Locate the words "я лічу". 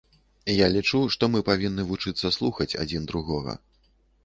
0.65-1.01